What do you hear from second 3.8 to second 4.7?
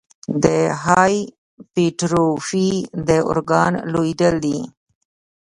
لویېدل دي.